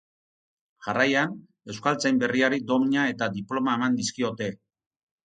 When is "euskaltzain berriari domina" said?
1.73-3.05